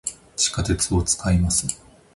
[0.35, 1.79] 地下鉄を、使います。